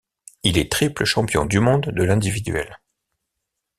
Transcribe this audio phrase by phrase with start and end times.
[0.41, 2.79] Il est triple champion du monde de l'individuelle.